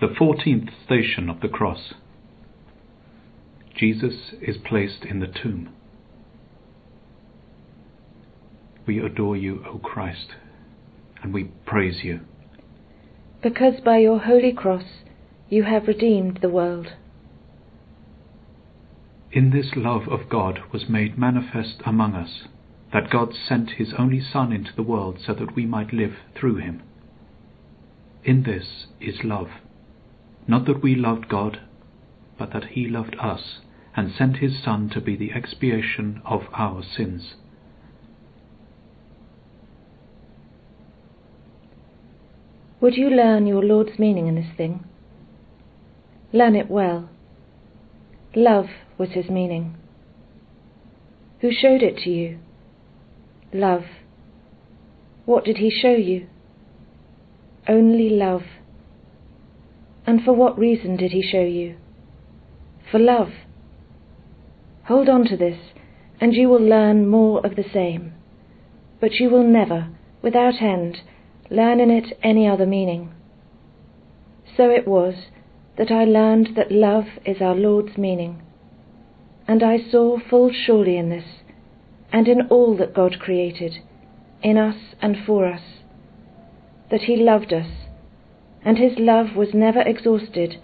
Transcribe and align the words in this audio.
The 0.00 0.14
fourteenth 0.16 0.70
station 0.86 1.28
of 1.28 1.40
the 1.42 1.48
cross. 1.48 1.92
Jesus 3.76 4.32
is 4.40 4.56
placed 4.56 5.04
in 5.04 5.20
the 5.20 5.26
tomb. 5.26 5.74
We 8.86 8.98
adore 8.98 9.36
you, 9.36 9.62
O 9.66 9.76
Christ, 9.76 10.28
and 11.22 11.34
we 11.34 11.50
praise 11.66 12.02
you. 12.02 12.20
Because 13.42 13.74
by 13.84 13.98
your 13.98 14.20
holy 14.20 14.54
cross 14.54 14.84
you 15.50 15.64
have 15.64 15.86
redeemed 15.86 16.38
the 16.40 16.48
world. 16.48 16.94
In 19.32 19.50
this 19.50 19.72
love 19.76 20.08
of 20.08 20.30
God 20.30 20.60
was 20.72 20.88
made 20.88 21.18
manifest 21.18 21.82
among 21.84 22.14
us, 22.14 22.44
that 22.94 23.10
God 23.10 23.34
sent 23.34 23.72
his 23.72 23.92
only 23.98 24.22
Son 24.22 24.50
into 24.50 24.74
the 24.74 24.82
world 24.82 25.18
so 25.24 25.34
that 25.34 25.54
we 25.54 25.66
might 25.66 25.92
live 25.92 26.14
through 26.34 26.56
him. 26.56 26.82
In 28.24 28.44
this 28.44 28.86
is 28.98 29.24
love 29.24 29.50
not 30.46 30.66
that 30.66 30.82
we 30.82 30.94
loved 30.94 31.28
God, 31.28 31.60
but 32.38 32.52
that 32.52 32.64
he 32.72 32.88
loved 32.88 33.16
us 33.20 33.60
and 33.96 34.12
sent 34.12 34.36
his 34.36 34.62
Son 34.62 34.88
to 34.90 35.00
be 35.00 35.16
the 35.16 35.32
expiation 35.32 36.22
of 36.24 36.42
our 36.52 36.82
sins. 36.82 37.34
Would 42.80 42.96
you 42.96 43.10
learn 43.10 43.46
your 43.46 43.62
Lord's 43.62 43.98
meaning 43.98 44.26
in 44.26 44.36
this 44.36 44.56
thing? 44.56 44.84
Learn 46.32 46.56
it 46.56 46.70
well. 46.70 47.10
Love 48.34 48.66
was 48.96 49.10
his 49.10 49.28
meaning. 49.28 49.76
Who 51.40 51.50
showed 51.52 51.82
it 51.82 51.98
to 52.04 52.10
you? 52.10 52.38
Love. 53.52 53.84
What 55.26 55.44
did 55.44 55.58
he 55.58 55.70
show 55.70 55.94
you? 55.94 56.26
Only 57.68 58.08
love. 58.10 58.42
And 60.06 60.22
for 60.24 60.32
what 60.32 60.58
reason 60.58 60.96
did 60.96 61.12
he 61.12 61.22
show 61.22 61.42
you? 61.42 61.76
For 62.90 62.98
love. 62.98 63.30
Hold 64.84 65.08
on 65.08 65.24
to 65.26 65.36
this, 65.36 65.58
and 66.20 66.34
you 66.34 66.48
will 66.48 66.62
learn 66.62 67.08
more 67.08 67.44
of 67.44 67.56
the 67.56 67.64
same. 67.72 68.12
But 69.00 69.14
you 69.14 69.30
will 69.30 69.44
never, 69.44 69.88
without 70.22 70.60
end, 70.60 71.02
learn 71.50 71.80
in 71.80 71.90
it 71.90 72.18
any 72.22 72.48
other 72.48 72.66
meaning. 72.66 73.12
So 74.56 74.70
it 74.70 74.86
was 74.86 75.14
that 75.78 75.90
I 75.90 76.04
learned 76.04 76.56
that 76.56 76.72
love 76.72 77.06
is 77.24 77.40
our 77.40 77.54
Lord's 77.54 77.96
meaning. 77.96 78.42
And 79.46 79.62
I 79.62 79.78
saw 79.78 80.18
full 80.18 80.50
surely 80.52 80.96
in 80.96 81.08
this, 81.10 81.24
and 82.12 82.28
in 82.28 82.48
all 82.48 82.76
that 82.76 82.94
God 82.94 83.18
created, 83.20 83.78
in 84.42 84.58
us 84.58 84.76
and 85.00 85.16
for 85.24 85.46
us, 85.46 85.62
that 86.90 87.02
He 87.02 87.16
loved 87.16 87.52
us 87.52 87.68
and 88.64 88.78
his 88.78 88.92
love 88.98 89.34
was 89.36 89.54
never 89.54 89.80
exhausted, 89.80 90.56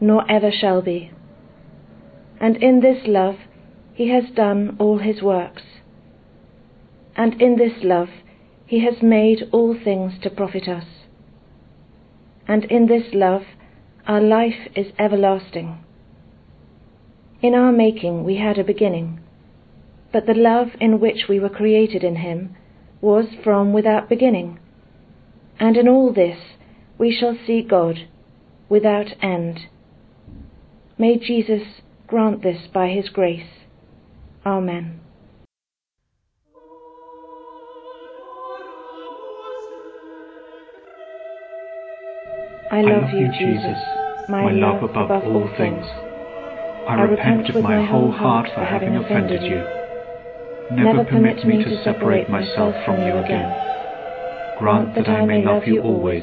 nor 0.00 0.30
ever 0.30 0.50
shall 0.50 0.82
be. 0.82 1.10
And 2.40 2.56
in 2.56 2.80
this 2.80 3.06
love 3.06 3.36
he 3.94 4.08
has 4.08 4.24
done 4.34 4.76
all 4.78 4.98
his 4.98 5.22
works. 5.22 5.62
And 7.14 7.40
in 7.40 7.56
this 7.56 7.84
love 7.84 8.08
he 8.66 8.84
has 8.84 9.02
made 9.02 9.48
all 9.52 9.76
things 9.78 10.14
to 10.22 10.30
profit 10.30 10.66
us. 10.66 10.86
And 12.48 12.64
in 12.64 12.86
this 12.86 13.12
love 13.12 13.42
our 14.06 14.20
life 14.20 14.68
is 14.74 14.92
everlasting. 14.98 15.84
In 17.42 17.54
our 17.54 17.72
making 17.72 18.24
we 18.24 18.36
had 18.36 18.58
a 18.58 18.64
beginning, 18.64 19.20
but 20.12 20.26
the 20.26 20.34
love 20.34 20.68
in 20.80 21.00
which 21.00 21.26
we 21.28 21.38
were 21.38 21.48
created 21.48 22.02
in 22.02 22.16
him 22.16 22.56
was 23.00 23.26
from 23.44 23.72
without 23.72 24.08
beginning. 24.08 24.58
And 25.58 25.76
in 25.76 25.88
all 25.88 26.12
this 26.12 26.38
we 27.02 27.10
shall 27.10 27.36
see 27.48 27.62
God 27.68 27.96
without 28.68 29.08
end. 29.20 29.58
May 30.96 31.18
Jesus 31.18 31.80
grant 32.06 32.44
this 32.44 32.68
by 32.72 32.90
his 32.90 33.08
grace. 33.08 33.48
Amen. 34.46 35.00
I 42.70 42.82
love, 42.82 43.10
you, 43.12 43.26
Jesus, 43.36 43.78
my, 44.28 44.52
love 44.52 44.84
above, 44.84 45.10
above 45.10 45.24
all 45.24 45.50
things. 45.58 45.84
I 46.88 47.02
repent 47.02 47.52
with 47.52 47.64
my 47.64 47.84
whole 47.84 48.12
heart 48.12 48.48
for 48.54 48.64
having 48.64 48.94
offended 48.94 49.42
you. 49.42 49.58
Never 50.70 51.04
permit 51.04 51.44
me 51.44 51.64
to 51.64 51.82
separate 51.82 52.30
myself 52.30 52.76
from 52.84 53.02
you 53.02 53.18
again. 53.18 53.52
Grant 54.60 54.94
that 54.94 55.08
I 55.08 55.26
may 55.26 55.44
love 55.44 55.64
you 55.66 55.82
always 55.82 56.22